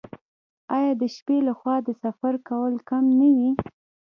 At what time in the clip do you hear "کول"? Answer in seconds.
2.49-2.73